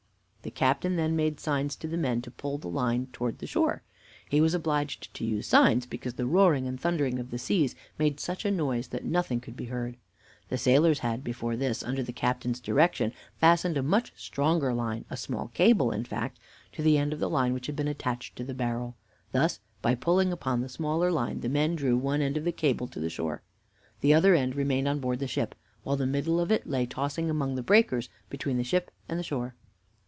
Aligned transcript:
"The 0.43 0.49
captain 0.49 0.95
then 0.95 1.15
made 1.15 1.39
signs 1.39 1.75
to 1.75 1.87
the 1.87 1.99
men 1.99 2.23
to 2.23 2.31
pull 2.31 2.57
the 2.57 2.67
line 2.67 3.01
in 3.01 3.07
toward 3.11 3.37
the 3.37 3.45
shore. 3.45 3.83
He 4.27 4.41
was 4.41 4.55
obliged 4.55 5.13
to 5.13 5.23
use 5.23 5.45
signs, 5.45 5.85
because 5.85 6.15
the 6.15 6.25
roaring 6.25 6.65
and 6.65 6.79
thundering 6.81 7.19
of 7.19 7.29
the 7.29 7.37
seas 7.37 7.75
made 7.99 8.19
such 8.19 8.43
a 8.43 8.49
noise 8.49 8.87
that 8.87 9.05
nothing 9.05 9.39
could 9.39 9.55
be 9.55 9.65
heard. 9.65 9.97
The 10.49 10.57
sailors 10.57 10.99
had 10.99 11.23
before 11.23 11.55
this, 11.55 11.83
under 11.83 12.01
the 12.01 12.11
captain's 12.11 12.59
direction, 12.59 13.13
fastened 13.37 13.77
a 13.77 13.83
much 13.83 14.13
stronger 14.15 14.73
line 14.73 15.05
a 15.11 15.15
small 15.15 15.49
cable, 15.49 15.91
in 15.91 16.05
fact 16.05 16.39
to 16.71 16.81
the 16.81 16.97
end 16.97 17.13
of 17.13 17.19
the 17.19 17.29
line 17.29 17.53
which 17.53 17.67
had 17.67 17.75
been 17.75 17.87
attached 17.87 18.35
to 18.37 18.43
the 18.43 18.55
barrel. 18.55 18.95
Thus, 19.33 19.59
by 19.83 19.93
pulling 19.93 20.31
upon 20.31 20.61
the 20.61 20.69
smaller 20.69 21.11
line, 21.11 21.41
the 21.41 21.49
men 21.49 21.75
drew 21.75 21.95
one 21.97 22.23
end 22.23 22.35
of 22.35 22.45
the 22.45 22.51
cable 22.51 22.87
to 22.87 22.99
the 22.99 23.11
shore. 23.11 23.43
The 23.99 24.15
other 24.15 24.33
end 24.33 24.55
remained 24.55 24.87
on 24.87 24.97
board 25.01 25.19
the 25.19 25.27
ship, 25.27 25.53
while 25.83 25.97
the 25.97 26.07
middle 26.07 26.39
of 26.39 26.51
it 26.51 26.65
lay 26.67 26.87
tossing 26.87 27.29
among 27.29 27.53
the 27.53 27.61
breakers 27.63 28.09
between 28.27 28.57
the 28.57 28.63
ship 28.63 28.89
and 29.07 29.19
the 29.19 29.23
shore. 29.23 29.53